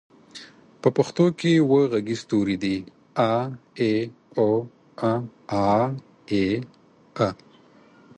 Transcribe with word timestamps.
په 0.81 0.89
پښتو 0.97 1.25
کې 1.39 1.51
اووه 1.61 1.83
غږيز 1.93 2.21
توري 2.29 2.57
دي: 2.63 2.75
اَ، 3.31 3.33
اِ، 3.81 3.89
اُ، 4.45 4.49
اٗ، 5.09 5.23
اٰ، 5.61 5.81
اٖ، 6.39 6.61
أ. 7.27 7.29